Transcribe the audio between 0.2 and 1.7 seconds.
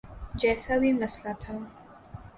جیسا بھی مسئلہ تھا۔